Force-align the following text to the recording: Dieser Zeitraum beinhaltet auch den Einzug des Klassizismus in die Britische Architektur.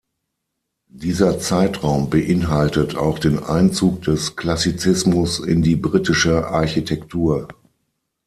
Dieser 0.95 1.37
Zeitraum 1.39 2.09
beinhaltet 2.09 2.95
auch 2.95 3.19
den 3.19 3.37
Einzug 3.37 4.01
des 4.01 4.35
Klassizismus 4.35 5.37
in 5.39 5.61
die 5.61 5.75
Britische 5.75 6.47
Architektur. 6.47 7.49